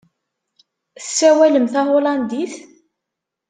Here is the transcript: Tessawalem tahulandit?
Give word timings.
Tessawalem 0.99 1.65
tahulandit? 1.73 2.53